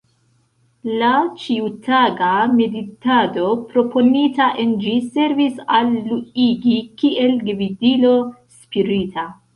La 1.01 1.09
ĉiutaga 1.41 2.29
meditado 2.61 3.51
proponita 3.73 4.47
en 4.65 4.73
ĝi 4.87 4.95
servis 5.19 5.61
al 5.81 5.93
Luigi 6.09 6.79
kiel 7.03 7.37
gvidilo 7.51 8.19
spirita. 8.59 9.29